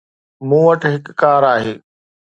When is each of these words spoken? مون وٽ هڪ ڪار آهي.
مون 0.47 0.61
وٽ 0.67 0.81
هڪ 0.91 1.05
ڪار 1.21 1.41
آهي. 1.53 1.73